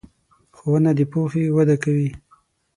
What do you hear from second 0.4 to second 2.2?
ښوونه د پوهې وده کوي.